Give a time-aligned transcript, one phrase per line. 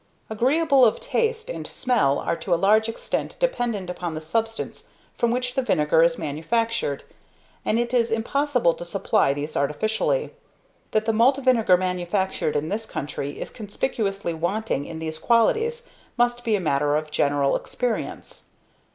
[0.17, 4.89] ~ Agreeableness of taste and smell are to a large extent dependent upon the substance
[5.13, 7.03] from which the vinegar is manufactured,
[7.63, 10.33] and it is impossible to supply these artificially.
[10.89, 15.87] That the malt vinegar manufactured in this country is conspicuously wanting in these qualities
[16.17, 18.45] must be a matter of general experience.